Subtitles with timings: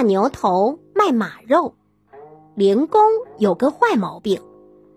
[0.00, 1.74] 挂牛头卖马肉。
[2.54, 3.02] 灵公
[3.36, 4.40] 有个坏毛病，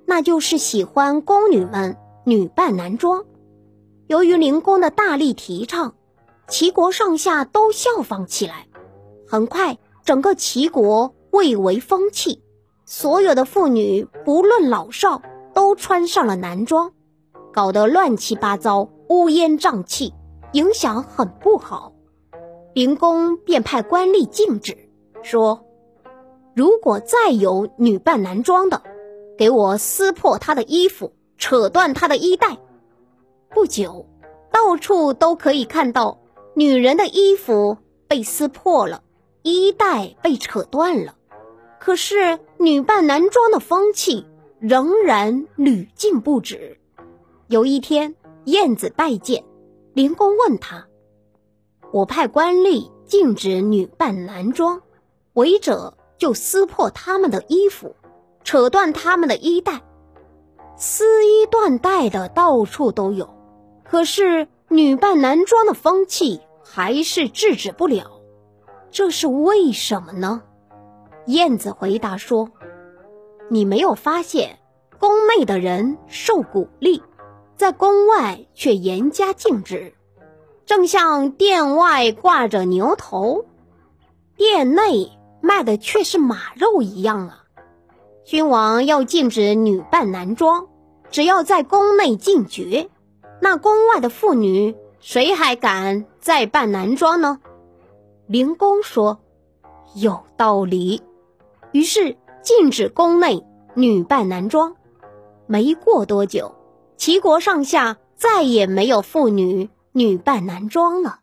[0.05, 3.25] 那就是喜欢宫女们女扮男装。
[4.07, 5.93] 由于灵公的大力提倡，
[6.47, 8.65] 齐国上下都效仿起来。
[9.27, 12.41] 很快，整个齐国蔚为风气，
[12.85, 15.21] 所有的妇女不论老少
[15.53, 16.93] 都穿上了男装，
[17.51, 20.13] 搞得乱七八糟、乌烟瘴气，
[20.53, 21.91] 影响很不好。
[22.73, 24.82] 灵公便派官吏禁止，
[25.23, 25.65] 说。
[26.55, 28.81] 如果再有女扮男装的，
[29.37, 32.57] 给我撕破她的衣服，扯断她的衣带。
[33.49, 34.05] 不久，
[34.51, 36.19] 到处都可以看到
[36.53, 39.01] 女人的衣服被撕破了，
[39.41, 41.15] 衣带被扯断了。
[41.79, 44.25] 可是女扮男装的风气
[44.59, 46.77] 仍然屡禁不止。
[47.47, 49.43] 有一天，燕子拜见
[49.93, 50.87] 灵公，问他
[51.91, 54.81] ：“我派官吏禁止女扮男装，
[55.33, 57.93] 违者。”就撕破他们的衣服，
[58.45, 59.81] 扯断他们的衣带，
[60.77, 63.27] 撕衣断带的到处都有。
[63.83, 68.09] 可是女扮男装的风气还是制止不了，
[68.89, 70.41] 这是为什么呢？
[71.25, 72.49] 燕子回答说
[73.49, 74.57] ：“你没有发现，
[74.99, 77.03] 宫内的人受鼓励，
[77.57, 79.93] 在宫外却严加禁止，
[80.65, 83.43] 正像殿外挂着牛头，
[84.37, 85.11] 殿内。”
[85.43, 87.43] 卖的却是马肉一样啊！
[88.23, 90.65] 君王要禁止女扮男装，
[91.11, 92.89] 只要在宫内禁绝，
[93.41, 97.41] 那宫外的妇女谁还敢再扮男装呢？
[98.25, 99.19] 灵公说
[99.95, 101.01] ：“有道理。”
[101.73, 104.73] 于是禁止宫内女扮男装。
[105.45, 106.55] 没过多久，
[106.95, 111.19] 齐国上下再也没有妇女女扮男装了。